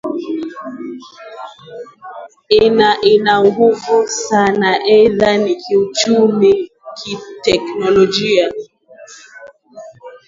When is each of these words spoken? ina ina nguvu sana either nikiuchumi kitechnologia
ina 2.63 2.89
ina 3.11 3.33
nguvu 3.45 3.97
sana 4.25 4.69
either 4.97 5.33
nikiuchumi 5.43 6.51
kitechnologia 6.99 8.45